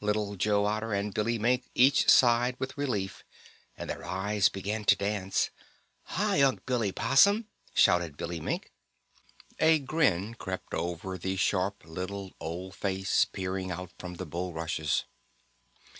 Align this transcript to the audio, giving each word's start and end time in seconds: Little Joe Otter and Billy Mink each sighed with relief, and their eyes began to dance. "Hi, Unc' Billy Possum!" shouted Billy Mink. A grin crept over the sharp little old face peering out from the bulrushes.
Little 0.00 0.34
Joe 0.34 0.64
Otter 0.64 0.92
and 0.92 1.14
Billy 1.14 1.38
Mink 1.38 1.70
each 1.72 2.08
sighed 2.10 2.56
with 2.58 2.76
relief, 2.76 3.22
and 3.76 3.88
their 3.88 4.04
eyes 4.04 4.48
began 4.48 4.84
to 4.86 4.96
dance. 4.96 5.50
"Hi, 6.02 6.42
Unc' 6.42 6.66
Billy 6.66 6.90
Possum!" 6.90 7.46
shouted 7.74 8.16
Billy 8.16 8.40
Mink. 8.40 8.72
A 9.60 9.78
grin 9.78 10.34
crept 10.34 10.74
over 10.74 11.16
the 11.16 11.36
sharp 11.36 11.84
little 11.84 12.32
old 12.40 12.74
face 12.74 13.24
peering 13.26 13.70
out 13.70 13.92
from 14.00 14.14
the 14.14 14.26
bulrushes. 14.26 15.04